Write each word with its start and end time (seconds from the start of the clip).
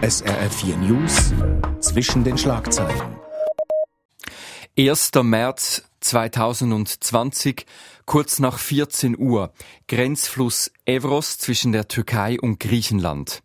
SRF4 0.00 0.76
News 0.76 1.32
zwischen 1.80 2.22
den 2.22 2.38
Schlagzeilen. 2.38 3.16
1. 4.78 5.10
März 5.24 5.82
2020, 5.98 7.66
kurz 8.06 8.38
nach 8.38 8.60
14 8.60 9.18
Uhr, 9.18 9.52
Grenzfluss 9.88 10.70
Evros 10.84 11.38
zwischen 11.38 11.72
der 11.72 11.88
Türkei 11.88 12.38
und 12.40 12.60
Griechenland. 12.60 13.42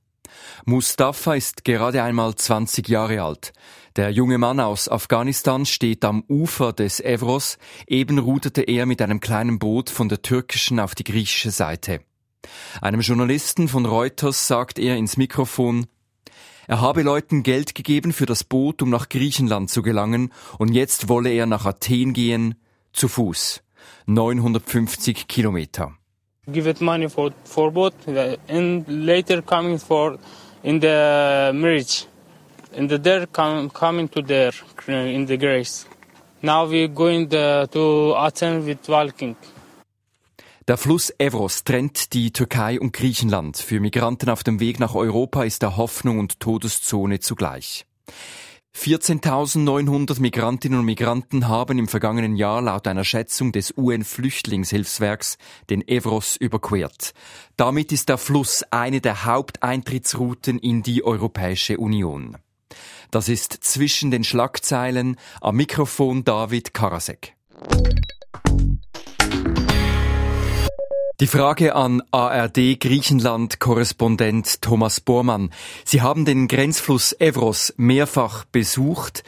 Mustafa 0.66 1.34
ist 1.34 1.66
gerade 1.66 2.04
einmal 2.04 2.36
20 2.36 2.88
Jahre 2.88 3.24
alt. 3.24 3.52
Der 3.96 4.12
junge 4.12 4.38
Mann 4.38 4.60
aus 4.60 4.88
Afghanistan 4.88 5.66
steht 5.66 6.06
am 6.06 6.24
Ufer 6.30 6.72
des 6.72 7.00
Evros, 7.00 7.58
eben 7.88 8.20
ruderte 8.20 8.62
er 8.62 8.86
mit 8.86 9.02
einem 9.02 9.22
kleinen 9.22 9.58
Boot 9.58 9.90
von 9.90 10.08
der 10.08 10.22
türkischen 10.22 10.80
auf 10.80 10.94
die 10.94 11.04
griechische 11.04 11.50
Seite. 11.50 12.02
Einem 12.80 13.02
Journalisten 13.02 13.68
von 13.68 13.88
Reuters 13.88 14.46
sagt 14.48 14.78
er 14.78 14.98
ins 14.98 15.18
Mikrofon, 15.18 15.88
er 16.68 16.82
habe 16.82 17.02
Leuten 17.02 17.44
Geld 17.44 17.76
gegeben 17.76 18.14
für 18.14 18.26
das 18.26 18.44
Boot, 18.44 18.82
um 18.82 18.90
nach 18.90 19.10
Griechenland 19.10 19.70
zu 19.70 19.82
gelangen, 19.82 20.32
und 20.58 20.74
jetzt 20.74 21.10
wolle 21.10 21.30
er 21.30 21.46
nach 21.46 21.66
Athen 21.66 22.14
gehen, 22.14 22.56
zu 22.94 23.08
Fuß. 23.08 23.62
950 24.06 25.28
Kilometer. 25.28 25.94
Give 26.48 26.70
it 26.70 26.82
money 26.82 27.10
for, 27.10 27.32
for 27.46 27.72
boat 27.72 27.94
and 28.50 28.86
later 28.88 29.42
coming 29.42 29.80
for 29.80 30.18
in 30.62 30.82
the 30.82 31.52
marriage. 31.54 32.06
And 32.76 32.90
the 32.90 32.98
there 32.98 33.28
come, 33.28 33.70
coming 33.70 34.10
to 34.10 34.22
there 34.22 34.54
in 34.88 35.26
the 35.26 35.38
grace. 35.38 35.86
Now 36.42 36.66
we 36.66 36.88
going 36.90 37.30
the, 37.30 37.70
to 37.72 38.16
Athens 38.18 38.66
with 38.66 38.90
walking. 38.90 39.38
Der 40.70 40.78
Fluss 40.78 41.14
Evros 41.18 41.66
trennt 41.66 42.14
die 42.14 42.32
Türkei 42.32 42.80
und 42.80 42.94
Griechenland. 42.94 43.58
Für 43.58 43.82
Migranten 43.82 44.30
auf 44.30 44.44
dem 44.44 44.62
Weg 44.62 44.80
nach 44.80 44.96
Europa 44.96 45.44
ist 45.44 45.62
er 45.62 45.76
Hoffnung 45.76 46.20
und 46.20 46.40
Todeszone 46.40 47.20
zugleich. 47.20 47.86
14.900 48.74 50.22
Migrantinnen 50.22 50.80
und 50.80 50.86
Migranten 50.86 51.50
haben 51.50 51.78
im 51.78 51.90
vergangenen 51.90 52.38
Jahr 52.38 52.62
laut 52.62 52.88
einer 52.88 53.04
Schätzung 53.04 53.52
des 53.52 53.74
UN-Flüchtlingshilfswerks 53.78 55.38
den 55.70 55.86
Evros 55.86 56.38
überquert. 56.38 57.14
Damit 57.58 57.92
ist 57.92 58.08
der 58.08 58.18
Fluss 58.18 58.64
eine 58.72 59.02
der 59.02 59.26
Haupteintrittsrouten 59.26 60.60
in 60.60 60.82
die 60.82 61.04
Europäische 61.04 61.78
Union. 61.78 62.38
Das 63.12 63.28
ist 63.28 63.52
zwischen 63.52 64.12
den 64.12 64.24
Schlagzeilen 64.24 65.18
am 65.42 65.58
Mikrofon 65.58 66.24
David 66.24 66.74
Karasek. 66.74 67.36
Die 71.24 71.28
Frage 71.28 71.74
an 71.74 72.04
ARD 72.12 72.78
Griechenland-Korrespondent 72.82 74.62
Thomas 74.62 75.00
Bormann. 75.00 75.52
Sie 75.86 76.02
haben 76.02 76.26
den 76.26 76.50
Grenzfluss 76.50 77.16
Evros 77.18 77.74
mehrfach 77.78 78.44
besucht. 78.44 79.24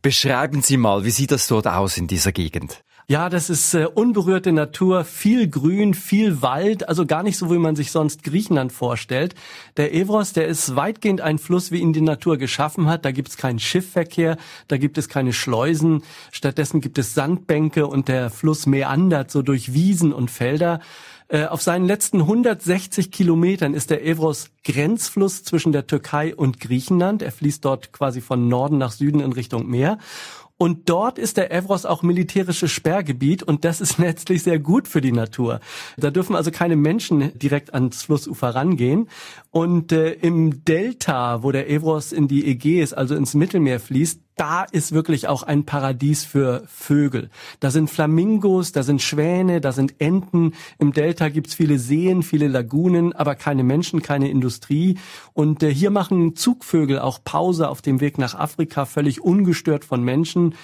Beschreiben 0.00 0.62
Sie 0.62 0.76
mal, 0.76 1.04
wie 1.04 1.10
sieht 1.10 1.32
das 1.32 1.48
dort 1.48 1.66
aus 1.66 1.96
in 1.96 2.06
dieser 2.06 2.30
Gegend? 2.30 2.84
Ja, 3.10 3.28
das 3.28 3.50
ist 3.50 3.74
äh, 3.74 3.86
unberührte 3.86 4.52
Natur, 4.52 5.02
viel 5.02 5.48
Grün, 5.48 5.94
viel 5.94 6.42
Wald, 6.42 6.88
also 6.88 7.06
gar 7.06 7.24
nicht 7.24 7.38
so, 7.38 7.50
wie 7.50 7.58
man 7.58 7.74
sich 7.74 7.90
sonst 7.90 8.22
Griechenland 8.22 8.70
vorstellt. 8.70 9.34
Der 9.76 9.92
Evros, 9.92 10.32
der 10.32 10.46
ist 10.46 10.76
weitgehend 10.76 11.20
ein 11.20 11.38
Fluss, 11.38 11.72
wie 11.72 11.80
ihn 11.80 11.92
die 11.92 12.02
Natur 12.02 12.36
geschaffen 12.36 12.86
hat. 12.86 13.04
Da 13.04 13.10
gibt 13.10 13.26
es 13.26 13.36
keinen 13.36 13.58
Schiffverkehr, 13.58 14.36
da 14.68 14.76
gibt 14.76 14.96
es 14.96 15.08
keine 15.08 15.32
Schleusen. 15.32 16.04
Stattdessen 16.30 16.80
gibt 16.80 16.98
es 16.98 17.12
Sandbänke 17.12 17.88
und 17.88 18.06
der 18.06 18.30
Fluss 18.30 18.66
meandert 18.66 19.32
so 19.32 19.42
durch 19.42 19.74
Wiesen 19.74 20.12
und 20.12 20.30
Felder. 20.30 20.78
Äh, 21.26 21.46
auf 21.46 21.62
seinen 21.62 21.86
letzten 21.86 22.20
160 22.20 23.12
Kilometern 23.12 23.72
ist 23.72 23.90
der 23.90 24.04
Evros 24.04 24.50
Grenzfluss 24.64 25.44
zwischen 25.44 25.70
der 25.70 25.86
Türkei 25.86 26.34
und 26.34 26.58
Griechenland. 26.58 27.22
Er 27.22 27.30
fließt 27.30 27.64
dort 27.64 27.92
quasi 27.92 28.20
von 28.20 28.48
Norden 28.48 28.78
nach 28.78 28.90
Süden 28.90 29.20
in 29.20 29.32
Richtung 29.32 29.68
Meer. 29.68 29.98
Und 30.62 30.90
dort 30.90 31.18
ist 31.18 31.38
der 31.38 31.52
Evros 31.52 31.86
auch 31.86 32.02
militärisches 32.02 32.70
Sperrgebiet 32.70 33.42
und 33.42 33.64
das 33.64 33.80
ist 33.80 33.96
letztlich 33.98 34.42
sehr 34.42 34.58
gut 34.58 34.88
für 34.88 35.00
die 35.00 35.10
Natur. 35.10 35.58
Da 35.96 36.10
dürfen 36.10 36.36
also 36.36 36.50
keine 36.50 36.76
Menschen 36.76 37.32
direkt 37.38 37.72
ans 37.72 38.02
Flussufer 38.02 38.50
rangehen. 38.54 39.08
Und 39.52 39.90
äh, 39.90 40.12
im 40.12 40.64
Delta, 40.64 41.42
wo 41.42 41.50
der 41.50 41.68
Evros 41.68 42.12
in 42.12 42.28
die 42.28 42.46
Ägäis, 42.46 42.92
also 42.92 43.16
ins 43.16 43.34
Mittelmeer 43.34 43.80
fließt, 43.80 44.20
da 44.36 44.62
ist 44.62 44.92
wirklich 44.92 45.26
auch 45.26 45.42
ein 45.42 45.66
Paradies 45.66 46.24
für 46.24 46.62
Vögel. 46.66 47.30
Da 47.58 47.70
sind 47.70 47.90
Flamingos, 47.90 48.70
da 48.70 48.84
sind 48.84 49.02
Schwäne, 49.02 49.60
da 49.60 49.72
sind 49.72 49.96
Enten. 49.98 50.54
Im 50.78 50.92
Delta 50.92 51.28
gibt's 51.28 51.54
viele 51.54 51.80
Seen, 51.80 52.22
viele 52.22 52.46
Lagunen, 52.46 53.12
aber 53.12 53.34
keine 53.34 53.64
Menschen, 53.64 54.02
keine 54.02 54.30
Industrie. 54.30 54.98
Und 55.34 55.64
äh, 55.64 55.74
hier 55.74 55.90
machen 55.90 56.36
Zugvögel 56.36 57.00
auch 57.00 57.18
Pause 57.24 57.68
auf 57.68 57.82
dem 57.82 58.00
Weg 58.00 58.18
nach 58.18 58.36
Afrika, 58.36 58.86
völlig 58.86 59.20
ungestört 59.20 59.84
von 59.84 60.02
Menschen. 60.04 60.54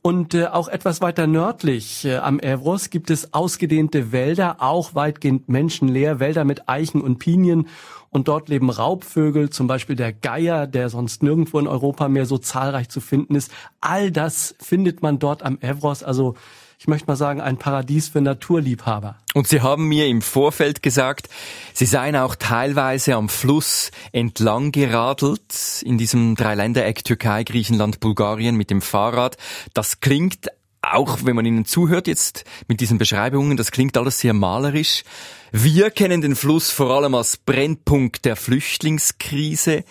Und 0.00 0.34
äh, 0.34 0.46
auch 0.46 0.68
etwas 0.68 1.00
weiter 1.00 1.26
nördlich 1.26 2.04
äh, 2.04 2.16
am 2.16 2.38
Evros 2.38 2.90
gibt 2.90 3.10
es 3.10 3.34
ausgedehnte 3.34 4.12
Wälder, 4.12 4.56
auch 4.60 4.94
weitgehend 4.94 5.48
menschenleer, 5.48 6.20
Wälder 6.20 6.44
mit 6.44 6.68
Eichen 6.68 7.00
und 7.00 7.18
Pinien. 7.18 7.66
Und 8.10 8.28
dort 8.28 8.48
leben 8.48 8.70
Raubvögel, 8.70 9.50
zum 9.50 9.66
Beispiel 9.66 9.96
der 9.96 10.12
Geier, 10.12 10.66
der 10.66 10.88
sonst 10.88 11.22
nirgendwo 11.22 11.58
in 11.58 11.66
Europa 11.66 12.08
mehr 12.08 12.26
so 12.26 12.38
zahlreich 12.38 12.88
zu 12.88 13.00
finden 13.00 13.34
ist. 13.34 13.52
All 13.80 14.10
das 14.10 14.54
findet 14.60 15.02
man 15.02 15.18
dort 15.18 15.42
am 15.42 15.58
Evros. 15.60 16.02
Also 16.02 16.34
ich 16.78 16.86
möchte 16.86 17.08
mal 17.08 17.16
sagen, 17.16 17.40
ein 17.40 17.56
Paradies 17.56 18.08
für 18.08 18.20
Naturliebhaber. 18.20 19.16
Und 19.34 19.48
Sie 19.48 19.62
haben 19.62 19.88
mir 19.88 20.06
im 20.06 20.22
Vorfeld 20.22 20.80
gesagt, 20.82 21.28
Sie 21.74 21.86
seien 21.86 22.14
auch 22.14 22.36
teilweise 22.36 23.16
am 23.16 23.28
Fluss 23.28 23.90
entlang 24.12 24.70
geradelt 24.70 25.82
in 25.84 25.98
diesem 25.98 26.36
Dreiländereck 26.36 27.02
Türkei, 27.02 27.42
Griechenland, 27.42 27.98
Bulgarien 27.98 28.54
mit 28.54 28.70
dem 28.70 28.80
Fahrrad. 28.80 29.36
Das 29.74 30.00
klingt 30.00 30.48
auch 30.80 31.18
wenn 31.24 31.34
man 31.34 31.44
Ihnen 31.44 31.64
zuhört 31.64 32.06
jetzt 32.06 32.44
mit 32.68 32.80
diesen 32.80 32.98
Beschreibungen, 32.98 33.56
das 33.56 33.72
klingt 33.72 33.96
alles 33.96 34.20
sehr 34.20 34.32
malerisch. 34.32 35.02
Wir 35.50 35.90
kennen 35.90 36.20
den 36.20 36.36
Fluss 36.36 36.70
vor 36.70 36.90
allem 36.90 37.14
als 37.16 37.36
Brennpunkt 37.36 38.24
der 38.24 38.36
Flüchtlingskrise. 38.36 39.84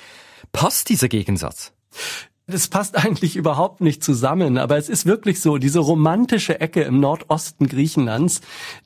Passt 0.53 0.87
dieser 0.89 1.09
Gegensatz? 1.09 1.73
Das 2.49 2.69
passt 2.69 2.95
eigentlich 2.95 3.35
überhaupt 3.35 3.81
nicht 3.81 4.01
zusammen, 4.01 4.57
aber 4.57 4.77
es 4.77 4.87
ist 4.87 5.05
wirklich 5.05 5.41
so, 5.41 5.57
diese 5.57 5.79
romantische 5.79 6.61
Ecke 6.61 6.81
im 6.83 7.01
Nordosten 7.01 7.67
Griechenlands, 7.67 8.39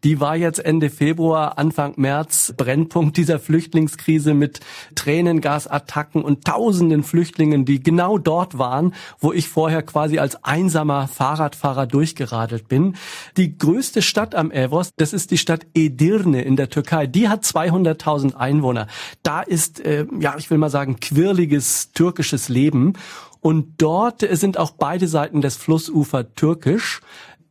die 0.04 0.20
war 0.20 0.36
jetzt 0.36 0.58
Ende 0.58 0.90
Februar, 0.90 1.60
Anfang 1.60 1.94
März 1.98 2.56
Brennpunkt 2.58 3.18
dieser 3.18 3.38
Flüchtlingskrise 3.38 4.34
mit 4.34 4.62
Tränengasattacken 4.96 6.24
und 6.24 6.44
tausenden 6.44 7.04
Flüchtlingen, 7.04 7.64
die 7.64 7.84
genau 7.84 8.18
dort 8.18 8.58
waren, 8.58 8.96
wo 9.20 9.32
ich 9.32 9.48
vorher 9.48 9.84
quasi 9.84 10.18
als 10.18 10.44
einsamer 10.44 11.08
Fahrradfahrer 11.08 11.86
durchgeradelt 11.86 12.68
bin. 12.68 12.96
Die 13.38 13.60
größte 13.60 14.02
Stadt 14.02 14.34
am 14.34 14.50
Evros, 14.50 14.90
das 14.98 15.14
ist 15.14 15.30
die 15.30 15.38
Stadt 15.38 15.68
Edirne 15.76 16.42
in 16.42 16.56
der 16.56 16.72
Türkei. 16.72 17.06
Die 17.06 17.30
hat 17.30 17.44
200.000 17.44 18.34
Einwohner. 18.34 18.88
Da 19.22 19.44
ist, 19.44 19.82
äh, 19.82 20.08
ja, 20.20 20.34
ich 20.40 20.50
will 20.50 20.58
mal 20.58 20.72
sagen, 20.72 21.00
quirliges 21.00 21.92
türkisches 21.92 22.50
Leben. 22.50 22.94
Und 23.42 23.82
dort 23.82 24.22
sind 24.22 24.58
auch 24.58 24.72
beide 24.72 25.08
Seiten 25.08 25.42
des 25.42 25.58
Flussufer 25.58 26.34
türkisch. 26.36 27.02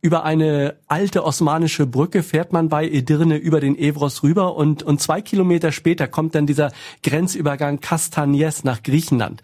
Über 0.03 0.23
eine 0.23 0.77
alte 0.87 1.23
osmanische 1.23 1.85
Brücke 1.85 2.23
fährt 2.23 2.53
man 2.53 2.69
bei 2.69 2.89
Edirne 2.89 3.37
über 3.37 3.59
den 3.59 3.77
Evros 3.77 4.23
rüber 4.23 4.55
und, 4.55 4.81
und 4.81 4.99
zwei 4.99 5.21
Kilometer 5.21 5.71
später 5.71 6.07
kommt 6.07 6.33
dann 6.33 6.47
dieser 6.47 6.71
Grenzübergang 7.03 7.81
Kastanies 7.81 8.63
nach 8.63 8.81
Griechenland. 8.81 9.43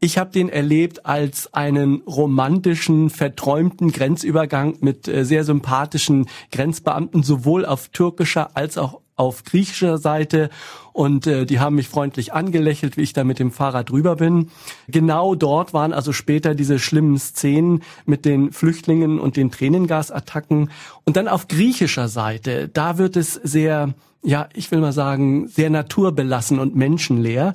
Ich 0.00 0.18
habe 0.18 0.30
den 0.30 0.50
erlebt 0.50 1.06
als 1.06 1.54
einen 1.54 2.02
romantischen, 2.02 3.08
verträumten 3.08 3.92
Grenzübergang 3.92 4.76
mit 4.80 5.08
äh, 5.08 5.24
sehr 5.24 5.44
sympathischen 5.44 6.28
Grenzbeamten, 6.52 7.22
sowohl 7.22 7.64
auf 7.64 7.88
türkischer 7.88 8.54
als 8.54 8.76
auch 8.76 9.00
auf 9.16 9.44
griechischer 9.44 9.98
Seite 9.98 10.50
und 10.92 11.26
äh, 11.26 11.44
die 11.44 11.60
haben 11.60 11.76
mich 11.76 11.88
freundlich 11.88 12.32
angelächelt, 12.32 12.96
wie 12.96 13.02
ich 13.02 13.12
da 13.12 13.24
mit 13.24 13.38
dem 13.38 13.50
Fahrrad 13.50 13.90
drüber 13.90 14.16
bin. 14.16 14.50
Genau 14.88 15.34
dort 15.34 15.74
waren 15.74 15.92
also 15.92 16.12
später 16.12 16.54
diese 16.54 16.78
schlimmen 16.78 17.18
Szenen 17.18 17.82
mit 18.06 18.24
den 18.24 18.52
Flüchtlingen 18.52 19.18
und 19.18 19.36
den 19.36 19.50
Tränengasattacken. 19.50 20.70
Und 21.04 21.16
dann 21.16 21.28
auf 21.28 21.48
griechischer 21.48 22.08
Seite, 22.08 22.68
da 22.68 22.98
wird 22.98 23.16
es 23.16 23.34
sehr, 23.34 23.94
ja, 24.22 24.48
ich 24.54 24.70
will 24.70 24.80
mal 24.80 24.92
sagen, 24.92 25.48
sehr 25.48 25.70
naturbelassen 25.70 26.58
und 26.58 26.76
menschenleer. 26.76 27.54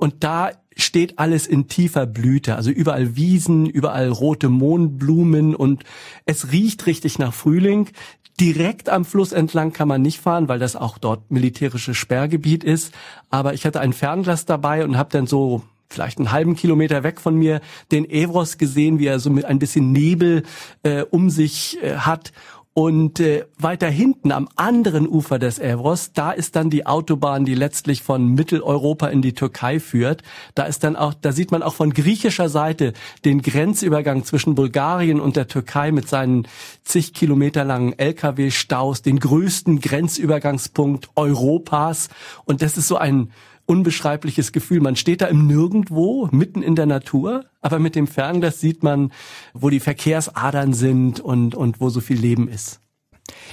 Und 0.00 0.24
da 0.24 0.52
steht 0.76 1.18
alles 1.18 1.46
in 1.46 1.68
tiefer 1.68 2.06
Blüte. 2.06 2.56
Also 2.56 2.70
überall 2.70 3.16
Wiesen, 3.16 3.66
überall 3.66 4.08
rote 4.08 4.48
Mohnblumen 4.48 5.54
und 5.54 5.84
es 6.24 6.52
riecht 6.52 6.86
richtig 6.86 7.18
nach 7.18 7.34
Frühling. 7.34 7.90
Direkt 8.40 8.88
am 8.88 9.04
Fluss 9.04 9.32
entlang 9.32 9.74
kann 9.74 9.88
man 9.88 10.00
nicht 10.00 10.18
fahren, 10.18 10.48
weil 10.48 10.58
das 10.58 10.74
auch 10.74 10.96
dort 10.96 11.30
militärisches 11.30 11.98
Sperrgebiet 11.98 12.64
ist. 12.64 12.94
Aber 13.28 13.52
ich 13.52 13.66
hatte 13.66 13.80
ein 13.80 13.92
Fernglas 13.92 14.46
dabei 14.46 14.84
und 14.84 14.96
habe 14.96 15.10
dann 15.12 15.26
so 15.26 15.62
vielleicht 15.90 16.16
einen 16.16 16.32
halben 16.32 16.56
Kilometer 16.56 17.02
weg 17.02 17.20
von 17.20 17.34
mir 17.34 17.60
den 17.92 18.08
Evros 18.08 18.56
gesehen, 18.56 18.98
wie 18.98 19.06
er 19.06 19.18
so 19.18 19.28
mit 19.28 19.44
ein 19.44 19.58
bisschen 19.58 19.92
Nebel 19.92 20.44
äh, 20.82 21.02
um 21.02 21.28
sich 21.28 21.76
äh, 21.82 21.96
hat 21.96 22.32
Und 22.80 23.20
äh, 23.20 23.44
weiter 23.58 23.90
hinten 23.90 24.32
am 24.32 24.48
anderen 24.56 25.06
Ufer 25.06 25.38
des 25.38 25.58
Evros, 25.58 26.12
da 26.14 26.30
ist 26.30 26.56
dann 26.56 26.70
die 26.70 26.86
Autobahn, 26.86 27.44
die 27.44 27.54
letztlich 27.54 28.02
von 28.02 28.28
Mitteleuropa 28.28 29.08
in 29.08 29.20
die 29.20 29.34
Türkei 29.34 29.80
führt. 29.80 30.22
Da 30.54 30.62
ist 30.62 30.82
dann 30.82 30.96
auch, 30.96 31.12
da 31.12 31.32
sieht 31.32 31.52
man 31.52 31.62
auch 31.62 31.74
von 31.74 31.92
griechischer 31.92 32.48
Seite 32.48 32.94
den 33.26 33.42
Grenzübergang 33.42 34.24
zwischen 34.24 34.54
Bulgarien 34.54 35.20
und 35.20 35.36
der 35.36 35.46
Türkei 35.46 35.92
mit 35.92 36.08
seinen 36.08 36.48
zig 36.82 37.12
Kilometer 37.12 37.64
langen 37.64 37.98
Lkw-Staus, 37.98 39.02
den 39.02 39.20
größten 39.20 39.82
Grenzübergangspunkt 39.82 41.10
Europas. 41.16 42.08
Und 42.46 42.62
das 42.62 42.78
ist 42.78 42.88
so 42.88 42.96
ein 42.96 43.30
unbeschreibliches 43.70 44.50
Gefühl. 44.50 44.80
Man 44.80 44.96
steht 44.96 45.20
da 45.20 45.26
im 45.26 45.46
Nirgendwo, 45.46 46.28
mitten 46.32 46.60
in 46.60 46.74
der 46.74 46.86
Natur, 46.86 47.44
aber 47.60 47.78
mit 47.78 47.94
dem 47.94 48.08
Fernglas 48.08 48.60
sieht 48.60 48.82
man, 48.82 49.12
wo 49.54 49.70
die 49.70 49.78
Verkehrsadern 49.78 50.72
sind 50.74 51.20
und, 51.20 51.54
und 51.54 51.80
wo 51.80 51.88
so 51.88 52.00
viel 52.00 52.18
Leben 52.18 52.48
ist. 52.48 52.80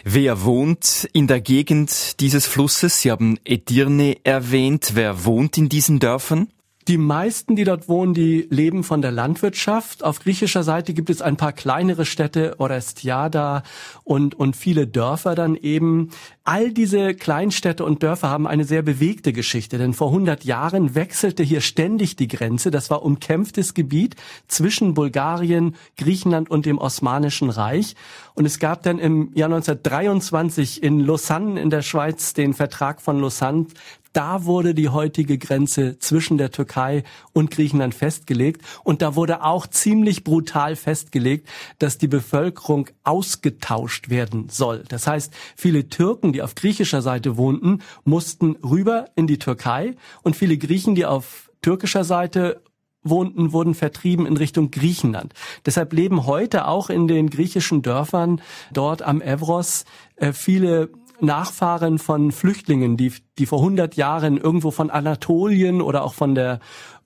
Wer 0.04 0.44
wohnt 0.44 1.08
in 1.14 1.28
der 1.28 1.40
Gegend 1.40 2.20
dieses 2.20 2.48
Flusses? 2.48 3.02
Sie 3.02 3.12
haben 3.12 3.38
Edirne 3.46 4.18
erwähnt. 4.24 4.92
Wer 4.96 5.24
wohnt 5.24 5.56
in 5.56 5.70
diesen 5.70 6.00
Dörfern? 6.00 6.48
Die 6.88 6.98
meisten, 6.98 7.58
die 7.58 7.66
dort 7.66 7.90
wohnen, 7.90 8.14
die 8.14 8.48
leben 8.50 8.86
von 8.86 9.02
der 9.02 9.12
Landwirtschaft. 9.12 10.06
Auf 10.06 10.22
griechischer 10.22 10.64
Seite 10.64 10.94
gibt 10.94 11.10
es 11.10 11.22
ein 11.22 11.36
paar 11.36 11.52
kleinere 11.52 12.06
Städte, 12.06 12.56
Orestiada 12.60 13.64
und, 14.06 14.36
und 14.36 14.56
viele 14.56 14.88
Dörfer 14.88 15.36
dann 15.36 15.58
eben. 15.58 16.12
All 16.46 16.72
diese 16.72 17.14
Kleinstädte 17.14 17.84
und 17.84 18.04
Dörfer 18.04 18.30
haben 18.30 18.48
eine 18.48 18.64
sehr 18.64 18.84
bewegte 18.84 19.34
Geschichte, 19.34 19.78
denn 19.78 19.94
vor 19.94 20.08
100 20.08 20.46
Jahren 20.46 20.96
wechselte 20.96 21.44
hier 21.44 21.60
ständig 21.60 22.16
die 22.16 22.30
Grenze. 22.30 22.72
Das 22.72 22.90
war 22.90 23.04
umkämpftes 23.04 23.74
Gebiet 23.74 24.16
zwischen 24.48 24.94
Bulgarien, 24.94 25.76
Griechenland 25.98 26.50
und 26.50 26.66
dem 26.66 26.78
Osmanischen 26.78 27.50
Reich. 27.50 27.98
Und 28.34 28.46
es 28.46 28.60
gab 28.60 28.84
dann 28.84 28.98
im 28.98 29.34
Jahr 29.34 29.50
1923 29.50 30.82
in 30.82 31.02
Lausanne 31.02 31.60
in 31.60 31.70
der 31.70 31.82
Schweiz 31.82 32.34
den 32.34 32.54
Vertrag 32.54 33.02
von 33.02 33.20
Lausanne, 33.20 33.66
da 34.14 34.46
wurde 34.46 34.74
die 34.74 34.90
heutige 34.90 35.38
Grenze 35.38 36.00
zwischen 36.00 36.38
der 36.38 36.52
Türkei 36.52 37.04
und 37.34 37.52
Griechenland 37.52 37.94
festgelegt. 37.94 38.62
Und 38.84 39.02
da 39.02 39.16
wurde 39.16 39.44
auch 39.44 39.68
ziemlich 39.68 40.24
brutal 40.24 40.76
festgelegt, 40.76 41.48
dass 41.80 41.98
die 41.98 42.08
Bevölkerung 42.08 42.88
ausgetauscht 43.04 44.10
werden 44.10 44.50
soll. 44.50 44.84
Das 44.88 45.08
heißt, 45.08 45.34
viele 45.56 45.90
Türken, 45.90 46.34
die 46.34 46.42
auf 46.42 46.56
griechischer 46.56 47.02
Seite 47.02 47.38
wohnten, 47.38 47.80
mussten 48.04 48.56
rüber 48.58 49.06
in 49.16 49.28
die 49.28 49.40
Türkei 49.40 49.96
und 50.24 50.36
viele 50.36 50.58
Griechen, 50.58 50.96
die 50.96 51.06
auf 51.06 51.52
türkischer 51.62 52.04
Seite 52.04 52.62
wohnten, 53.04 53.54
wurden 53.54 53.74
vertrieben 53.74 54.26
in 54.26 54.38
Richtung 54.38 54.72
Griechenland. 54.72 55.34
Deshalb 55.66 55.94
leben 55.94 56.26
heute 56.26 56.68
auch 56.68 56.90
in 56.90 57.08
den 57.08 57.30
griechischen 57.30 57.82
Dörfern 57.82 58.42
dort 58.72 59.02
am 59.02 59.22
Evros 59.22 59.86
äh, 60.16 60.34
viele 60.34 60.90
Nachfahren 61.20 62.00
von 62.00 62.32
Flüchtlingen, 62.32 62.98
die, 62.98 63.14
die 63.38 63.46
vor 63.46 63.60
100 63.60 63.96
Jahren 63.96 64.38
irgendwo 64.38 64.72
von 64.72 64.90
Anatolien 64.90 65.82
oder 65.82 66.04
auch 66.04 66.14
von 66.14 66.36
der, 66.36 66.60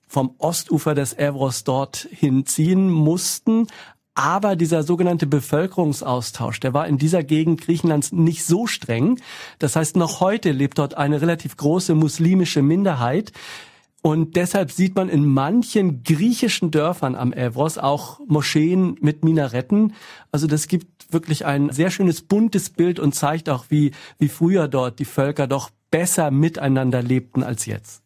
vom 0.06 0.34
Ostufer 0.38 0.94
des 0.94 1.16
Evros 1.16 1.64
dort 1.64 2.08
hinziehen 2.10 2.90
mussten. 2.90 3.66
Aber 4.14 4.56
dieser 4.56 4.82
sogenannte 4.82 5.26
Bevölkerungsaustausch, 5.26 6.60
der 6.60 6.74
war 6.74 6.86
in 6.86 6.98
dieser 6.98 7.24
Gegend 7.24 7.62
Griechenlands 7.62 8.12
nicht 8.12 8.44
so 8.44 8.66
streng. 8.66 9.18
Das 9.58 9.74
heißt, 9.74 9.96
noch 9.96 10.20
heute 10.20 10.52
lebt 10.52 10.78
dort 10.78 10.98
eine 10.98 11.22
relativ 11.22 11.56
große 11.56 11.94
muslimische 11.94 12.60
Minderheit. 12.60 13.32
Und 14.02 14.34
deshalb 14.34 14.72
sieht 14.72 14.96
man 14.96 15.08
in 15.08 15.24
manchen 15.24 16.02
griechischen 16.02 16.72
Dörfern 16.72 17.14
am 17.14 17.32
Evros 17.32 17.78
auch 17.78 18.18
Moscheen 18.26 18.96
mit 19.00 19.24
Minaretten. 19.24 19.94
Also 20.32 20.48
das 20.48 20.66
gibt 20.66 21.12
wirklich 21.12 21.46
ein 21.46 21.70
sehr 21.70 21.92
schönes 21.92 22.22
buntes 22.22 22.70
Bild 22.70 22.98
und 22.98 23.14
zeigt 23.14 23.48
auch, 23.48 23.66
wie, 23.68 23.92
wie 24.18 24.28
früher 24.28 24.66
dort 24.66 24.98
die 24.98 25.04
Völker 25.04 25.46
doch 25.46 25.70
besser 25.92 26.32
miteinander 26.32 27.00
lebten 27.00 27.44
als 27.44 27.66
jetzt. 27.66 28.02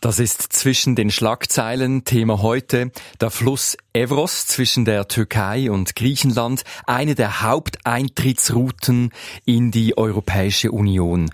Das 0.00 0.18
ist 0.18 0.54
zwischen 0.54 0.96
den 0.96 1.10
Schlagzeilen 1.10 2.04
Thema 2.04 2.40
heute. 2.40 2.90
Der 3.20 3.30
Fluss 3.30 3.76
Evros 3.92 4.46
zwischen 4.46 4.86
der 4.86 5.08
Türkei 5.08 5.70
und 5.70 5.94
Griechenland, 5.94 6.62
eine 6.86 7.14
der 7.14 7.42
Haupteintrittsrouten 7.42 9.10
in 9.44 9.70
die 9.70 9.98
Europäische 9.98 10.72
Union. 10.72 11.30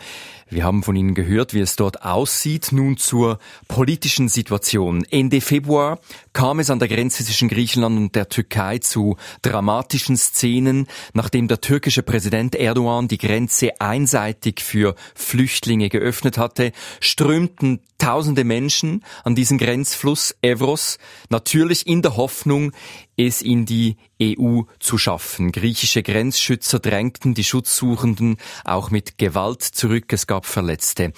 Wir 0.49 0.63
haben 0.63 0.85
von 0.85 0.95
Ihnen 0.95 1.15
gehört, 1.15 1.55
wie 1.55 1.61
es 1.61 1.75
dort 1.75 2.03
aussieht. 2.03 2.71
Nun 2.71 2.97
zur 2.97 3.41
politischen 3.67 4.29
Situation. 4.29 5.05
Ende 5.11 5.41
Februar 5.41 5.99
kam 6.33 6.61
es 6.61 6.71
an 6.71 6.79
der 6.79 6.87
Grenze 6.87 7.25
zwischen 7.25 7.49
Griechenland 7.49 7.99
und 7.99 8.15
der 8.15 8.29
Türkei 8.29 8.79
zu 8.79 9.17
dramatischen 9.43 10.17
Szenen, 10.17 10.87
nachdem 11.15 11.49
der 11.49 11.61
türkische 11.61 12.05
Präsident 12.05 12.55
Erdogan 12.55 13.09
die 13.09 13.19
Grenze 13.19 13.81
einseitig 13.81 14.61
für 14.61 14.95
Flüchtlinge 15.17 15.89
geöffnet 15.89 16.39
hatte, 16.39 16.71
strömten 17.01 17.81
tausende 17.99 18.45
Menschen 18.45 19.05
an 19.25 19.35
diesen 19.35 19.59
Grenzfluss 19.59 20.37
Evros, 20.43 20.99
natürlich 21.29 21.87
in 21.87 22.03
der 22.03 22.17
Hoffnung, 22.17 22.73
es 23.17 23.43
in 23.43 23.67
die 23.67 23.97
EU 24.23 24.63
zu 24.79 24.99
schaffen. 24.99 25.53
Griechische 25.53 26.03
Grenzschützer 26.03 26.79
drängten 26.79 27.35
die 27.35 27.45
Schutzsuchenden 27.45 28.37
auch 28.65 28.91
mit 28.91 29.19
Gewalt 29.19 29.63
zurück, 29.63 30.13
es 30.13 30.27
gab 30.27 30.47
Verletzte. 30.47 31.13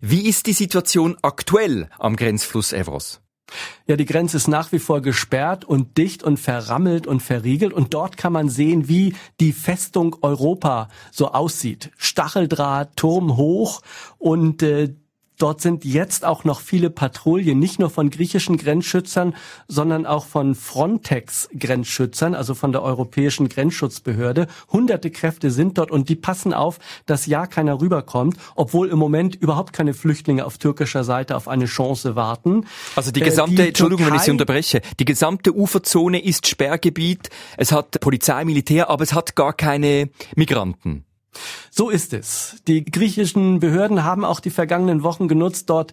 Wie 0.00 0.28
ist 0.28 0.46
die 0.46 0.52
Situation 0.52 1.16
aktuell 1.22 1.88
am 1.98 2.16
Grenzfluss 2.16 2.72
Evros? 2.72 3.20
Ja, 3.86 3.96
die 3.96 4.04
Grenze 4.04 4.36
ist 4.36 4.48
nach 4.48 4.72
wie 4.72 4.78
vor 4.78 5.00
gesperrt 5.00 5.64
und 5.64 5.96
dicht 5.96 6.22
und 6.22 6.38
verrammelt 6.38 7.06
und 7.06 7.20
verriegelt 7.20 7.72
und 7.72 7.94
dort 7.94 8.16
kann 8.16 8.32
man 8.32 8.48
sehen, 8.50 8.88
wie 8.88 9.14
die 9.40 9.52
Festung 9.52 10.16
Europa 10.20 10.88
so 11.10 11.32
aussieht. 11.32 11.90
Stacheldraht, 11.96 12.96
Turm 12.96 13.36
hoch 13.36 13.80
und 14.18 14.62
äh, 14.62 14.94
Dort 15.38 15.60
sind 15.60 15.84
jetzt 15.84 16.24
auch 16.24 16.42
noch 16.42 16.60
viele 16.60 16.90
Patrouillen, 16.90 17.58
nicht 17.58 17.78
nur 17.78 17.90
von 17.90 18.10
griechischen 18.10 18.56
Grenzschützern, 18.56 19.36
sondern 19.68 20.04
auch 20.04 20.26
von 20.26 20.56
Frontex-Grenzschützern, 20.56 22.34
also 22.34 22.54
von 22.54 22.72
der 22.72 22.82
Europäischen 22.82 23.48
Grenzschutzbehörde. 23.48 24.48
Hunderte 24.72 25.10
Kräfte 25.12 25.52
sind 25.52 25.78
dort 25.78 25.92
und 25.92 26.08
die 26.08 26.16
passen 26.16 26.52
auf, 26.52 26.80
dass 27.06 27.26
ja 27.26 27.46
keiner 27.46 27.80
rüberkommt, 27.80 28.36
obwohl 28.56 28.88
im 28.88 28.98
Moment 28.98 29.36
überhaupt 29.36 29.72
keine 29.72 29.94
Flüchtlinge 29.94 30.44
auf 30.44 30.58
türkischer 30.58 31.04
Seite 31.04 31.36
auf 31.36 31.46
eine 31.46 31.66
Chance 31.66 32.16
warten. 32.16 32.66
Also 32.96 33.12
die 33.12 33.20
äh, 33.20 33.24
gesamte, 33.24 33.62
die 33.62 33.68
Entschuldigung, 33.68 34.06
Türkei, 34.06 34.10
wenn 34.10 34.20
ich 34.20 34.24
Sie 34.24 34.30
unterbreche, 34.32 34.82
die 34.98 35.04
gesamte 35.04 35.54
Uferzone 35.54 36.22
ist 36.22 36.48
Sperrgebiet. 36.48 37.30
Es 37.56 37.70
hat 37.70 38.00
Polizei, 38.00 38.44
Militär, 38.44 38.90
aber 38.90 39.04
es 39.04 39.12
hat 39.12 39.36
gar 39.36 39.52
keine 39.52 40.10
Migranten. 40.34 41.04
So 41.70 41.90
ist 41.90 42.12
es. 42.12 42.56
Die 42.66 42.84
griechischen 42.84 43.60
Behörden 43.60 44.04
haben 44.04 44.24
auch 44.24 44.40
die 44.40 44.50
vergangenen 44.50 45.02
Wochen 45.02 45.28
genutzt, 45.28 45.70
dort 45.70 45.92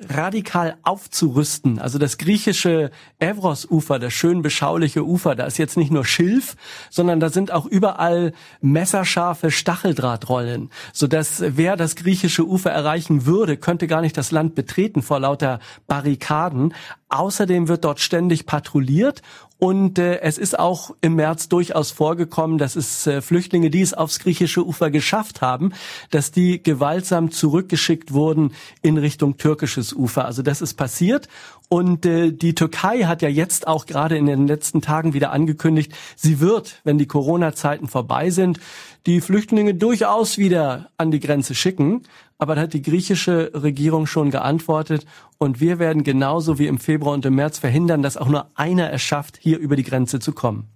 radikal 0.00 0.76
aufzurüsten. 0.82 1.78
Also 1.78 1.98
das 1.98 2.18
griechische 2.18 2.90
Evros-Ufer, 3.20 3.98
das 3.98 4.12
schön 4.12 4.42
beschauliche 4.42 5.04
Ufer, 5.04 5.36
da 5.36 5.46
ist 5.46 5.56
jetzt 5.56 5.76
nicht 5.76 5.92
nur 5.92 6.04
Schilf, 6.04 6.56
sondern 6.90 7.20
da 7.20 7.30
sind 7.30 7.52
auch 7.52 7.64
überall 7.66 8.32
messerscharfe 8.60 9.52
Stacheldrahtrollen, 9.52 10.70
sodass 10.92 11.42
wer 11.46 11.76
das 11.76 11.94
griechische 11.94 12.44
Ufer 12.44 12.70
erreichen 12.70 13.24
würde, 13.24 13.56
könnte 13.56 13.86
gar 13.86 14.00
nicht 14.00 14.16
das 14.16 14.32
Land 14.32 14.56
betreten 14.56 15.00
vor 15.00 15.20
lauter 15.20 15.60
Barrikaden. 15.86 16.74
Außerdem 17.14 17.68
wird 17.68 17.84
dort 17.84 18.00
ständig 18.00 18.44
patrouilliert 18.44 19.22
und 19.58 20.00
äh, 20.00 20.20
es 20.20 20.36
ist 20.36 20.58
auch 20.58 20.90
im 21.00 21.14
März 21.14 21.48
durchaus 21.48 21.92
vorgekommen, 21.92 22.58
dass 22.58 22.74
es 22.74 23.06
äh, 23.06 23.22
Flüchtlinge, 23.22 23.70
die 23.70 23.82
es 23.82 23.94
aufs 23.94 24.18
griechische 24.18 24.66
Ufer 24.66 24.90
geschafft 24.90 25.40
haben, 25.40 25.72
dass 26.10 26.32
die 26.32 26.60
gewaltsam 26.60 27.30
zurückgeschickt 27.30 28.12
wurden 28.12 28.52
in 28.82 28.98
Richtung 28.98 29.36
türkisches 29.36 29.92
Ufer. 29.92 30.24
Also 30.24 30.42
das 30.42 30.60
ist 30.60 30.74
passiert. 30.74 31.28
Und 31.68 32.04
äh, 32.04 32.32
die 32.32 32.54
Türkei 32.54 33.04
hat 33.04 33.22
ja 33.22 33.28
jetzt 33.28 33.68
auch 33.68 33.86
gerade 33.86 34.18
in 34.18 34.26
den 34.26 34.48
letzten 34.48 34.82
Tagen 34.82 35.14
wieder 35.14 35.30
angekündigt, 35.30 35.92
sie 36.16 36.40
wird, 36.40 36.80
wenn 36.82 36.98
die 36.98 37.06
Corona-Zeiten 37.06 37.86
vorbei 37.86 38.30
sind, 38.30 38.58
die 39.06 39.20
Flüchtlinge 39.20 39.74
durchaus 39.74 40.36
wieder 40.36 40.90
an 40.96 41.10
die 41.10 41.20
Grenze 41.20 41.54
schicken. 41.54 42.02
Aber 42.38 42.54
da 42.54 42.62
hat 42.62 42.72
die 42.74 42.82
griechische 42.82 43.52
Regierung 43.54 44.06
schon 44.06 44.30
geantwortet 44.30 45.06
und 45.38 45.60
wir 45.60 45.78
werden 45.78 46.02
genauso 46.04 46.58
wie 46.58 46.66
im 46.66 46.78
Februar 46.78 47.14
und 47.14 47.24
im 47.24 47.36
März 47.36 47.58
verhindern, 47.58 48.02
dass 48.02 48.16
auch 48.16 48.28
nur 48.28 48.50
einer 48.54 48.92
es 48.92 49.02
schafft, 49.02 49.38
hier 49.40 49.58
über 49.58 49.76
die 49.76 49.84
Grenze 49.84 50.18
zu 50.18 50.32
kommen. 50.32 50.68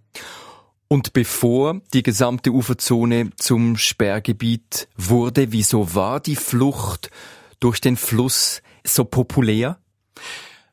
Und 0.87 1.13
bevor 1.13 1.81
die 1.93 2.03
gesamte 2.03 2.51
Uferzone 2.51 3.31
zum 3.37 3.77
Sperrgebiet 3.77 4.89
wurde, 4.97 5.53
wieso 5.53 5.95
war 5.95 6.21
die 6.21 6.37
Flucht 6.37 7.11
durch 7.61 7.81
den 7.81 7.97
Fluss 7.97 8.63
so 8.85 9.05
populär? 9.05 9.79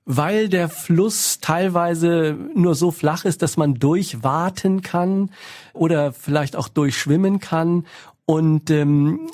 weil 0.06 0.50
der 0.50 0.70
Fluss 0.70 1.39
teilweise 1.42 2.38
nur 2.54 2.75
so 2.75 2.92
flach 2.92 3.25
ist, 3.25 3.42
dass 3.42 3.58
man 3.58 3.74
durchwaten 3.75 4.82
kann 4.84 5.32
oder 5.74 6.13
vielleicht 6.13 6.56
auch 6.56 6.68
durchschwimmen 6.68 7.39
kann. 7.39 7.88
Und 8.25 8.70
ähm, 8.70 9.27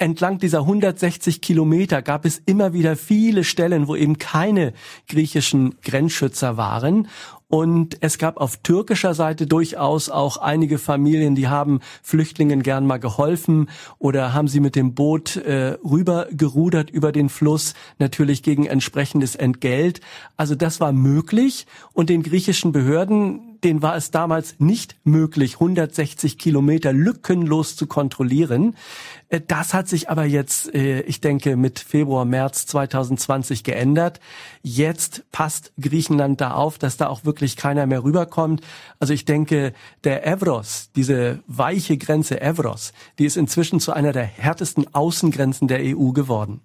entlang 0.00 0.38
dieser 0.38 0.60
160 0.60 1.40
Kilometer 1.42 2.00
gab 2.00 2.24
es 2.24 2.40
immer 2.46 2.72
wieder 2.72 2.96
viele 2.96 3.44
Stellen, 3.44 3.86
wo 3.86 3.94
eben 3.94 4.18
keine 4.18 4.72
griechischen 5.08 5.76
Grenzschützer 5.82 6.56
waren. 6.56 7.08
Und 7.48 7.98
es 8.00 8.18
gab 8.18 8.36
auf 8.36 8.58
türkischer 8.58 9.12
Seite 9.12 9.46
durchaus 9.46 10.08
auch 10.08 10.36
einige 10.36 10.78
Familien, 10.78 11.34
die 11.34 11.48
haben 11.48 11.80
Flüchtlingen 12.02 12.62
gern 12.62 12.86
mal 12.86 12.98
geholfen 12.98 13.68
oder 13.98 14.32
haben 14.32 14.46
sie 14.46 14.60
mit 14.60 14.76
dem 14.76 14.94
Boot 14.94 15.36
äh, 15.36 15.76
rübergerudert 15.84 16.90
über 16.90 17.10
den 17.10 17.28
Fluss, 17.28 17.74
natürlich 17.98 18.44
gegen 18.44 18.66
entsprechendes 18.66 19.34
Entgelt. 19.34 20.00
Also 20.36 20.54
das 20.54 20.80
war 20.80 20.92
möglich 20.92 21.66
und 21.92 22.08
den 22.08 22.22
griechischen 22.22 22.70
Behörden 22.70 23.49
den 23.64 23.82
war 23.82 23.96
es 23.96 24.10
damals 24.10 24.56
nicht 24.58 24.96
möglich, 25.04 25.54
160 25.54 26.38
Kilometer 26.38 26.92
lückenlos 26.92 27.76
zu 27.76 27.86
kontrollieren. 27.86 28.76
Äh, 29.28 29.40
das 29.46 29.74
hat 29.74 29.88
sich 29.88 30.10
aber 30.10 30.24
jetzt, 30.24 30.74
äh, 30.74 31.00
ich 31.02 31.20
denke, 31.20 31.56
mit 31.56 31.78
Februar, 31.78 32.24
März 32.24 32.66
2020 32.66 33.64
geändert. 33.64 34.20
Jetzt 34.62 35.24
passt 35.32 35.72
Griechenland 35.80 36.40
da 36.40 36.52
auf, 36.52 36.78
dass 36.78 36.96
da 36.96 37.08
auch 37.08 37.24
wirklich 37.24 37.56
keiner 37.56 37.86
mehr 37.86 38.04
rüberkommt. 38.04 38.62
Also 38.98 39.12
ich 39.12 39.24
denke, 39.24 39.72
der 40.04 40.26
Evros, 40.26 40.90
diese 40.96 41.40
weiche 41.46 41.96
Grenze 41.96 42.40
Evros, 42.40 42.92
die 43.18 43.24
ist 43.24 43.36
inzwischen 43.36 43.80
zu 43.80 43.92
einer 43.92 44.12
der 44.12 44.24
härtesten 44.24 44.94
Außengrenzen 44.94 45.68
der 45.68 45.80
EU 45.80 46.12
geworden. 46.12 46.60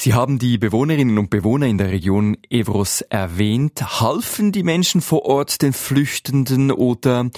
Sie 0.00 0.14
haben 0.14 0.38
die 0.38 0.58
Bewohnerinnen 0.58 1.18
und 1.18 1.28
Bewohner 1.28 1.66
in 1.66 1.76
der 1.76 1.90
Region 1.90 2.36
Evros 2.50 3.00
erwähnt. 3.00 4.00
Halfen 4.00 4.52
die 4.52 4.62
Menschen 4.62 5.00
vor 5.00 5.24
Ort 5.24 5.60
den 5.60 5.72
Flüchtenden 5.72 6.70
oder 6.70 7.28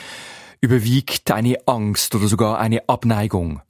überwiegt 0.61 1.31
eine 1.31 1.57
Angst 1.65 2.15
oder 2.15 2.29
sogar 2.29 2.59
eine 2.59 2.87
Abneigung? 2.87 3.63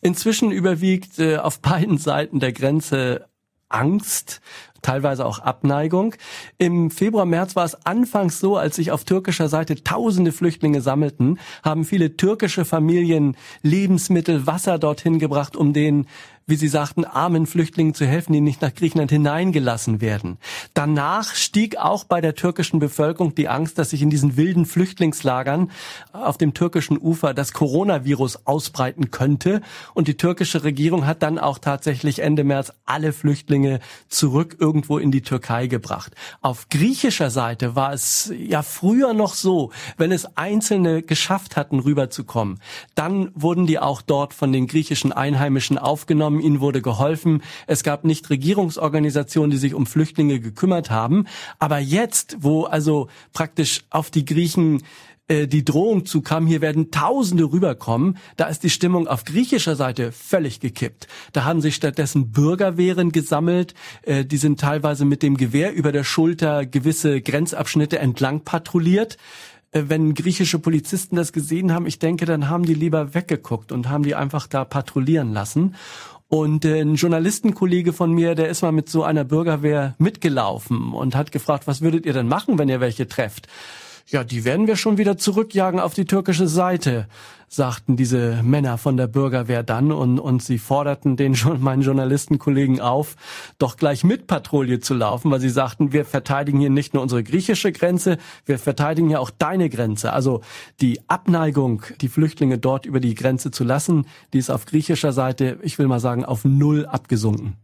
Inzwischen 0.00 0.50
überwiegt 0.50 1.20
äh, 1.20 1.36
auf 1.36 1.60
beiden 1.60 1.96
Seiten 1.96 2.40
der 2.40 2.52
Grenze 2.52 3.28
Angst, 3.68 4.40
teilweise 4.82 5.26
auch 5.26 5.38
Abneigung. 5.38 6.14
Im 6.58 6.90
Februar, 6.90 7.26
März 7.26 7.56
war 7.56 7.64
es 7.64 7.86
anfangs 7.86 8.40
so, 8.40 8.56
als 8.56 8.76
sich 8.76 8.90
auf 8.90 9.04
türkischer 9.04 9.48
Seite 9.48 9.82
tausende 9.82 10.32
Flüchtlinge 10.32 10.80
sammelten, 10.80 11.38
haben 11.62 11.84
viele 11.84 12.16
türkische 12.16 12.64
Familien 12.64 13.36
Lebensmittel, 13.62 14.46
Wasser 14.46 14.78
dorthin 14.78 15.18
gebracht, 15.18 15.56
um 15.56 15.72
den 15.72 16.06
wie 16.48 16.56
Sie 16.56 16.68
sagten, 16.68 17.04
armen 17.04 17.46
Flüchtlingen 17.46 17.92
zu 17.92 18.06
helfen, 18.06 18.32
die 18.32 18.40
nicht 18.40 18.62
nach 18.62 18.74
Griechenland 18.74 19.10
hineingelassen 19.10 20.00
werden. 20.00 20.38
Danach 20.72 21.34
stieg 21.34 21.76
auch 21.76 22.04
bei 22.04 22.22
der 22.22 22.34
türkischen 22.34 22.78
Bevölkerung 22.78 23.34
die 23.34 23.48
Angst, 23.48 23.76
dass 23.76 23.90
sich 23.90 24.00
in 24.00 24.08
diesen 24.08 24.38
wilden 24.38 24.64
Flüchtlingslagern 24.64 25.70
auf 26.12 26.38
dem 26.38 26.54
türkischen 26.54 26.98
Ufer 26.98 27.34
das 27.34 27.52
Coronavirus 27.52 28.46
ausbreiten 28.46 29.10
könnte. 29.10 29.60
Und 29.92 30.08
die 30.08 30.16
türkische 30.16 30.64
Regierung 30.64 31.06
hat 31.06 31.22
dann 31.22 31.38
auch 31.38 31.58
tatsächlich 31.58 32.20
Ende 32.20 32.44
März 32.44 32.72
alle 32.86 33.12
Flüchtlinge 33.12 33.80
zurück 34.08 34.56
irgendwo 34.68 34.98
in 34.98 35.10
die 35.10 35.22
Türkei 35.22 35.66
gebracht. 35.66 36.14
Auf 36.42 36.68
griechischer 36.68 37.30
Seite 37.30 37.74
war 37.74 37.94
es 37.94 38.30
ja 38.36 38.60
früher 38.60 39.14
noch 39.14 39.32
so, 39.32 39.72
wenn 39.96 40.12
es 40.12 40.36
Einzelne 40.36 41.02
geschafft 41.02 41.56
hatten, 41.56 41.78
rüberzukommen, 41.80 42.60
dann 42.94 43.30
wurden 43.34 43.66
die 43.66 43.78
auch 43.78 44.02
dort 44.02 44.34
von 44.34 44.52
den 44.52 44.66
griechischen 44.66 45.10
Einheimischen 45.10 45.78
aufgenommen 45.78 46.40
ihnen 46.40 46.60
wurde 46.60 46.82
geholfen. 46.82 47.42
Es 47.66 47.82
gab 47.82 48.04
nicht 48.04 48.28
Regierungsorganisationen, 48.28 49.50
die 49.50 49.56
sich 49.56 49.72
um 49.72 49.86
Flüchtlinge 49.86 50.38
gekümmert 50.38 50.90
haben. 50.90 51.24
Aber 51.58 51.78
jetzt, 51.78 52.36
wo 52.40 52.64
also 52.64 53.08
praktisch 53.32 53.84
auf 53.88 54.10
die 54.10 54.26
Griechen 54.26 54.82
äh, 55.28 55.46
die 55.46 55.64
Drohung 55.64 56.06
zukam, 56.06 56.46
hier 56.46 56.60
werden 56.60 56.90
Tausende 56.90 57.44
rüberkommen, 57.44 58.16
da 58.36 58.46
ist 58.46 58.62
die 58.62 58.70
Stimmung 58.70 59.06
auf 59.06 59.24
griechischer 59.24 59.76
Seite 59.76 60.10
völlig 60.10 60.58
gekippt. 60.60 61.06
Da 61.32 61.44
haben 61.44 61.60
sich 61.60 61.74
stattdessen 61.74 62.32
Bürgerwehren 62.32 63.12
gesammelt, 63.12 63.74
äh, 64.02 64.24
die 64.24 64.38
sind 64.38 64.58
teilweise 64.58 65.04
mit 65.04 65.22
dem 65.22 65.36
Gewehr 65.36 65.74
über 65.74 65.92
der 65.92 66.04
Schulter 66.04 66.66
gewisse 66.66 67.20
Grenzabschnitte 67.20 67.98
entlang 67.98 68.40
patrouilliert 68.40 69.18
äh, 69.70 69.84
wenn 69.86 70.14
griechische 70.14 70.58
Polizisten 70.58 71.16
das 71.16 71.34
gesehen 71.34 71.74
haben, 71.74 71.86
ich 71.86 71.98
denke, 71.98 72.24
dann 72.24 72.48
haben 72.48 72.64
die 72.64 72.74
lieber 72.74 73.14
weggeguckt 73.14 73.70
und 73.70 73.90
haben 73.90 74.04
die 74.04 74.14
einfach 74.14 74.46
da 74.46 74.64
patrouillieren 74.64 75.34
lassen. 75.34 75.74
Und 76.28 76.64
ein 76.64 76.94
Journalistenkollege 76.94 77.94
von 77.94 78.12
mir, 78.12 78.34
der 78.34 78.48
ist 78.48 78.60
mal 78.62 78.72
mit 78.72 78.88
so 78.90 79.02
einer 79.02 79.24
Bürgerwehr 79.24 79.94
mitgelaufen 79.98 80.92
und 80.92 81.14
hat 81.14 81.32
gefragt, 81.32 81.66
was 81.66 81.80
würdet 81.80 82.04
ihr 82.04 82.12
denn 82.12 82.28
machen, 82.28 82.58
wenn 82.58 82.68
ihr 82.68 82.80
welche 82.80 83.08
trefft? 83.08 83.48
Ja, 84.10 84.24
die 84.24 84.46
werden 84.46 84.66
wir 84.66 84.76
schon 84.76 84.96
wieder 84.96 85.18
zurückjagen 85.18 85.80
auf 85.80 85.92
die 85.92 86.06
türkische 86.06 86.48
Seite, 86.48 87.06
sagten 87.46 87.94
diese 87.94 88.42
Männer 88.42 88.78
von 88.78 88.96
der 88.96 89.06
Bürgerwehr 89.06 89.62
dann 89.62 89.92
und, 89.92 90.18
und 90.18 90.42
sie 90.42 90.56
forderten 90.56 91.18
den 91.18 91.36
schon 91.36 91.60
meinen 91.60 91.82
Journalistenkollegen 91.82 92.80
auf, 92.80 93.16
doch 93.58 93.76
gleich 93.76 94.04
mit 94.04 94.26
Patrouille 94.26 94.80
zu 94.80 94.94
laufen, 94.94 95.30
weil 95.30 95.40
sie 95.40 95.50
sagten, 95.50 95.92
wir 95.92 96.06
verteidigen 96.06 96.58
hier 96.58 96.70
nicht 96.70 96.94
nur 96.94 97.02
unsere 97.02 97.22
griechische 97.22 97.70
Grenze, 97.70 98.16
wir 98.46 98.58
verteidigen 98.58 99.10
ja 99.10 99.18
auch 99.18 99.28
deine 99.28 99.68
Grenze. 99.68 100.14
Also 100.14 100.40
die 100.80 101.06
Abneigung, 101.06 101.82
die 102.00 102.08
Flüchtlinge 102.08 102.56
dort 102.56 102.86
über 102.86 103.00
die 103.00 103.14
Grenze 103.14 103.50
zu 103.50 103.62
lassen, 103.62 104.06
die 104.32 104.38
ist 104.38 104.48
auf 104.48 104.64
griechischer 104.64 105.12
Seite, 105.12 105.58
ich 105.60 105.78
will 105.78 105.86
mal 105.86 106.00
sagen, 106.00 106.24
auf 106.24 106.46
null 106.46 106.86
abgesunken. 106.86 107.58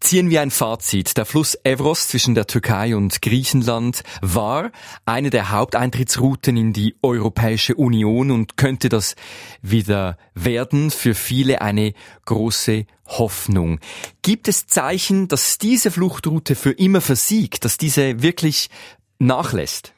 Ziehen 0.00 0.30
wir 0.30 0.40
ein 0.40 0.50
Fazit. 0.50 1.16
Der 1.16 1.26
Fluss 1.26 1.58
Evros 1.62 2.08
zwischen 2.08 2.34
der 2.34 2.46
Türkei 2.46 2.96
und 2.96 3.20
Griechenland 3.20 4.02
war 4.22 4.70
eine 5.04 5.30
der 5.30 5.50
Haupteintrittsrouten 5.50 6.56
in 6.56 6.72
die 6.72 6.96
Europäische 7.02 7.74
Union 7.74 8.30
und 8.30 8.56
könnte 8.56 8.88
das 8.88 9.14
wieder 9.60 10.16
werden. 10.34 10.90
Für 10.90 11.14
viele 11.14 11.60
eine 11.60 11.92
große 12.24 12.86
Hoffnung. 13.06 13.78
Gibt 14.22 14.48
es 14.48 14.66
Zeichen, 14.66 15.28
dass 15.28 15.58
diese 15.58 15.90
Fluchtroute 15.90 16.54
für 16.54 16.72
immer 16.72 17.00
versiegt, 17.00 17.64
dass 17.64 17.76
diese 17.76 18.22
wirklich 18.22 18.70
nachlässt? 19.18 19.92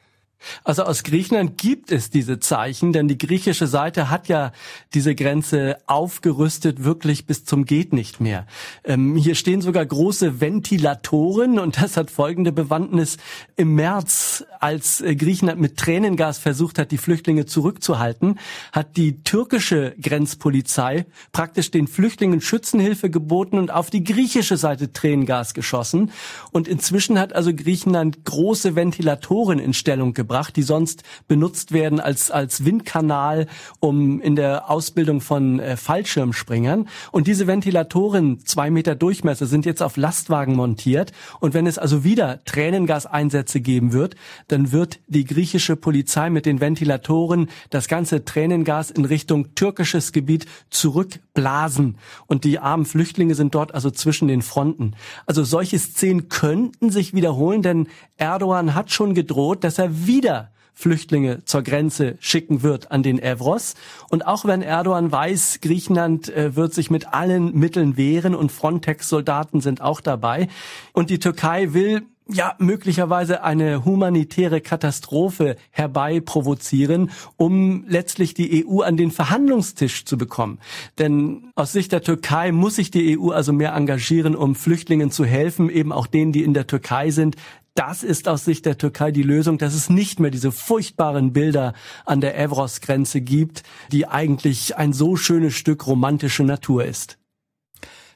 Also 0.63 0.83
aus 0.83 1.03
Griechenland 1.03 1.57
gibt 1.57 1.91
es 1.91 2.09
diese 2.09 2.39
Zeichen, 2.39 2.93
denn 2.93 3.07
die 3.07 3.17
griechische 3.17 3.67
Seite 3.67 4.09
hat 4.09 4.27
ja 4.27 4.51
diese 4.93 5.15
Grenze 5.15 5.77
aufgerüstet, 5.85 6.83
wirklich 6.83 7.25
bis 7.25 7.45
zum 7.45 7.65
geht 7.65 7.93
nicht 7.93 8.19
mehr. 8.19 8.45
Ähm, 8.83 9.15
hier 9.15 9.35
stehen 9.35 9.61
sogar 9.61 9.85
große 9.85 10.41
Ventilatoren 10.41 11.59
und 11.59 11.81
das 11.81 11.97
hat 11.97 12.11
folgende 12.11 12.51
Bewandtnis. 12.51 13.17
Im 13.55 13.75
März, 13.75 14.43
als 14.59 15.01
äh, 15.01 15.15
Griechenland 15.15 15.59
mit 15.59 15.77
Tränengas 15.77 16.37
versucht 16.37 16.79
hat, 16.79 16.91
die 16.91 16.97
Flüchtlinge 16.97 17.45
zurückzuhalten, 17.45 18.39
hat 18.71 18.97
die 18.97 19.23
türkische 19.23 19.95
Grenzpolizei 20.01 21.05
praktisch 21.31 21.71
den 21.71 21.87
Flüchtlingen 21.87 22.41
Schützenhilfe 22.41 23.09
geboten 23.09 23.57
und 23.57 23.71
auf 23.71 23.89
die 23.89 24.03
griechische 24.03 24.57
Seite 24.57 24.91
Tränengas 24.91 25.53
geschossen. 25.53 26.11
Und 26.51 26.67
inzwischen 26.67 27.19
hat 27.19 27.33
also 27.33 27.53
Griechenland 27.53 28.25
große 28.25 28.75
Ventilatoren 28.75 29.59
in 29.59 29.73
Stellung 29.73 30.13
gebracht 30.13 30.30
gebracht, 30.31 30.55
die 30.55 30.63
sonst 30.63 31.03
benutzt 31.27 31.73
werden 31.73 31.99
als, 31.99 32.31
als 32.31 32.63
Windkanal, 32.63 33.47
um 33.81 34.21
in 34.21 34.37
der 34.37 34.69
Ausbildung 34.69 35.19
von 35.19 35.59
äh, 35.59 35.75
Fallschirmspringern. 35.75 36.87
Und 37.11 37.27
diese 37.27 37.47
Ventilatoren, 37.47 38.39
zwei 38.45 38.69
Meter 38.69 38.95
Durchmesser, 38.95 39.45
sind 39.45 39.65
jetzt 39.65 39.83
auf 39.83 39.97
Lastwagen 39.97 40.55
montiert. 40.55 41.11
Und 41.41 41.53
wenn 41.53 41.67
es 41.67 41.77
also 41.77 42.05
wieder 42.05 42.39
Tränengaseinsätze 42.45 43.59
geben 43.59 43.91
wird, 43.91 44.15
dann 44.47 44.71
wird 44.71 44.99
die 45.07 45.25
griechische 45.25 45.75
Polizei 45.75 46.29
mit 46.29 46.45
den 46.45 46.61
Ventilatoren 46.61 47.49
das 47.69 47.89
ganze 47.89 48.23
Tränengas 48.23 48.89
in 48.89 49.03
Richtung 49.03 49.53
türkisches 49.53 50.13
Gebiet 50.13 50.45
zurückblasen. 50.69 51.97
Und 52.27 52.45
die 52.45 52.59
armen 52.59 52.85
Flüchtlinge 52.85 53.35
sind 53.35 53.53
dort 53.53 53.75
also 53.75 53.91
zwischen 53.91 54.29
den 54.29 54.41
Fronten. 54.41 54.93
Also 55.25 55.43
solche 55.43 55.77
Szenen 55.77 56.29
könnten 56.29 56.89
sich 56.89 57.13
wiederholen, 57.13 57.61
denn 57.61 57.87
Erdogan 58.15 58.75
hat 58.75 58.91
schon 58.91 59.13
gedroht, 59.13 59.65
dass 59.65 59.79
er 59.79 60.07
wieder 60.07 60.20
wieder 60.21 60.51
Flüchtlinge 60.75 61.43
zur 61.45 61.63
Grenze 61.63 62.15
schicken 62.19 62.61
wird 62.61 62.91
an 62.91 63.01
den 63.01 63.17
Evros. 63.17 63.73
Und 64.09 64.27
auch 64.27 64.45
wenn 64.45 64.61
Erdogan 64.61 65.11
weiß, 65.11 65.59
Griechenland 65.61 66.29
äh, 66.29 66.55
wird 66.55 66.75
sich 66.75 66.91
mit 66.91 67.11
allen 67.11 67.57
Mitteln 67.57 67.97
wehren 67.97 68.35
und 68.35 68.51
Frontex-Soldaten 68.51 69.61
sind 69.61 69.81
auch 69.81 69.99
dabei. 69.99 70.47
Und 70.93 71.09
die 71.09 71.17
Türkei 71.17 71.73
will 71.73 72.03
ja 72.27 72.55
möglicherweise 72.59 73.43
eine 73.43 73.83
humanitäre 73.83 74.61
Katastrophe 74.61 75.57
herbei 75.71 76.19
provozieren, 76.19 77.11
um 77.35 77.83
letztlich 77.87 78.33
die 78.33 78.65
EU 78.65 78.81
an 78.81 78.95
den 78.95 79.11
Verhandlungstisch 79.11 80.05
zu 80.05 80.17
bekommen. 80.17 80.59
Denn 80.97 81.51
aus 81.55 81.71
Sicht 81.71 81.91
der 81.91 82.03
Türkei 82.03 82.51
muss 82.51 82.75
sich 82.75 82.91
die 82.91 83.19
EU 83.19 83.31
also 83.31 83.53
mehr 83.53 83.73
engagieren, 83.73 84.35
um 84.35 84.55
Flüchtlingen 84.55 85.11
zu 85.11 85.25
helfen, 85.25 85.69
eben 85.69 85.91
auch 85.91 86.07
denen, 86.07 86.31
die 86.31 86.43
in 86.43 86.53
der 86.53 86.67
Türkei 86.67 87.11
sind, 87.11 87.35
das 87.75 88.03
ist 88.03 88.27
aus 88.27 88.45
Sicht 88.45 88.65
der 88.65 88.77
Türkei 88.77 89.11
die 89.11 89.23
Lösung, 89.23 89.57
dass 89.57 89.73
es 89.73 89.89
nicht 89.89 90.19
mehr 90.19 90.31
diese 90.31 90.51
furchtbaren 90.51 91.33
Bilder 91.33 91.73
an 92.05 92.21
der 92.21 92.37
Evros-Grenze 92.37 93.21
gibt, 93.21 93.63
die 93.91 94.07
eigentlich 94.07 94.77
ein 94.77 94.93
so 94.93 95.15
schönes 95.15 95.55
Stück 95.55 95.87
romantische 95.87 96.43
Natur 96.43 96.85
ist 96.85 97.17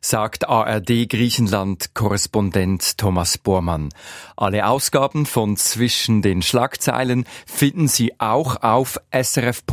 sagt 0.05 0.47
ARD 0.47 1.09
Griechenland 1.09 1.95
Korrespondent 1.95 2.97
Thomas 2.97 3.37
Bormann. 3.39 3.89
Alle 4.37 4.67
Ausgaben 4.67 5.25
von 5.25 5.57
Zwischen 5.57 6.21
den 6.21 6.43
Schlagzeilen 6.43 7.25
finden 7.47 7.87
Sie 7.87 8.19
auch 8.19 8.61
auf 8.61 8.99
srf.ch/audio. 9.11 9.71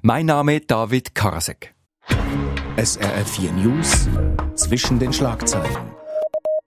Mein 0.00 0.24
Name 0.26 0.60
David 0.60 1.14
Karasek. 1.14 1.74
SRF 2.76 3.30
4 3.36 3.52
News 3.52 4.08
Zwischen 4.54 4.98
den 4.98 5.12
Schlagzeilen 5.12 5.98